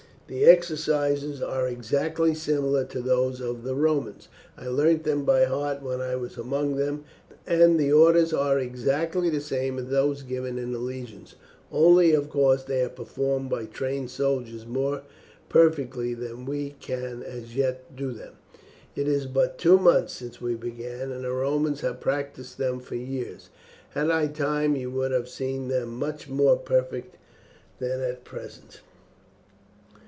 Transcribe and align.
"The 0.27 0.45
exercises 0.45 1.41
are 1.41 1.67
exactly 1.67 2.33
similar 2.35 2.85
to 2.85 3.01
those 3.01 3.41
of 3.41 3.63
the 3.65 3.75
Romans. 3.75 4.29
I 4.57 4.69
learnt 4.69 5.03
them 5.03 5.25
by 5.25 5.43
heart 5.43 5.81
when 5.81 5.99
I 5.99 6.15
was 6.15 6.37
among 6.37 6.77
them, 6.77 7.03
and 7.45 7.77
the 7.77 7.91
orders 7.91 8.31
are 8.31 8.57
exactly 8.57 9.29
the 9.29 9.41
same 9.41 9.77
as 9.77 9.87
those 9.89 10.21
given 10.21 10.57
in 10.57 10.71
the 10.71 10.79
legions 10.79 11.35
only, 11.69 12.13
of 12.13 12.29
course, 12.29 12.63
they 12.63 12.81
are 12.81 12.87
performed 12.87 13.49
by 13.49 13.65
trained 13.65 14.09
soldiers 14.09 14.65
more 14.65 15.01
perfectly 15.49 16.13
than 16.13 16.45
we 16.45 16.77
can 16.79 17.21
as 17.23 17.53
yet 17.57 17.93
do 17.93 18.13
them. 18.13 18.35
It 18.95 19.09
is 19.09 19.25
but 19.25 19.57
two 19.57 19.77
months 19.77 20.13
since 20.13 20.39
we 20.39 20.55
began, 20.55 21.11
and 21.11 21.25
the 21.25 21.33
Romans 21.33 21.81
have 21.81 21.99
practised 21.99 22.57
them 22.57 22.79
for 22.79 22.95
years. 22.95 23.49
Had 23.89 24.09
I 24.09 24.27
time 24.27 24.77
you 24.77 24.91
would 24.91 25.11
have 25.11 25.27
seen 25.27 25.67
them 25.67 25.89
much 25.99 26.29
more 26.29 26.55
perfect 26.55 27.17
than 27.79 27.99
at 27.99 28.23
present." 28.23 28.79